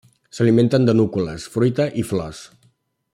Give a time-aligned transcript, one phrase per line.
[0.35, 2.43] S'alimenten de núcules, fruita i flors.